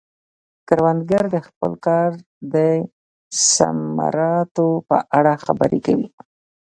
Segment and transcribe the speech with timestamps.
[0.67, 2.09] کروندګر د خپل کار
[2.53, 2.55] د
[3.53, 6.07] ثمراتو په اړه خبرې کوي